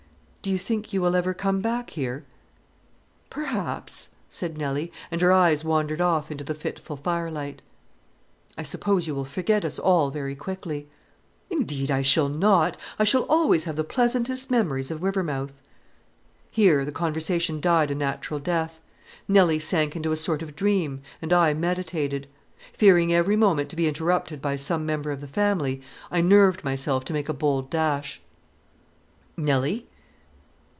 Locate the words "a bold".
27.29-27.69